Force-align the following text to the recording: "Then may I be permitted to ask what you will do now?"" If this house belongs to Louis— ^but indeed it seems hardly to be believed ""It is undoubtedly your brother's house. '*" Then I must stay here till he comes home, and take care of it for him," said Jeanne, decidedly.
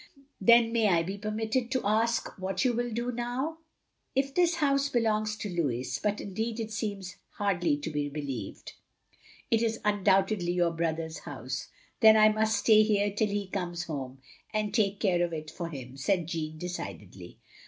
"Then 0.41 0.73
may 0.73 0.87
I 0.87 1.03
be 1.03 1.19
permitted 1.19 1.69
to 1.69 1.85
ask 1.85 2.35
what 2.39 2.65
you 2.65 2.73
will 2.73 2.89
do 2.91 3.11
now?"" 3.11 3.59
If 4.15 4.33
this 4.33 4.55
house 4.55 4.89
belongs 4.89 5.35
to 5.35 5.47
Louis— 5.47 5.99
^but 6.03 6.19
indeed 6.19 6.59
it 6.59 6.71
seems 6.71 7.17
hardly 7.33 7.77
to 7.77 7.91
be 7.91 8.09
believed 8.09 8.73
""It 9.51 9.61
is 9.61 9.79
undoubtedly 9.85 10.53
your 10.53 10.71
brother's 10.71 11.19
house. 11.19 11.67
'*" 11.87 11.89
Then 12.01 12.17
I 12.17 12.29
must 12.29 12.57
stay 12.57 12.81
here 12.81 13.11
till 13.11 13.27
he 13.29 13.45
comes 13.47 13.83
home, 13.83 14.17
and 14.51 14.73
take 14.73 14.99
care 14.99 15.23
of 15.23 15.33
it 15.33 15.51
for 15.51 15.69
him," 15.69 15.97
said 15.97 16.25
Jeanne, 16.25 16.57
decidedly. 16.57 17.37